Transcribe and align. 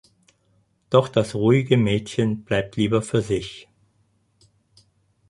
Doch 0.89 1.09
das 1.09 1.35
ruhige 1.35 1.77
Mädchen 1.77 2.43
bleibt 2.43 2.75
lieber 2.75 3.03
für 3.03 3.21
sich. 3.21 3.67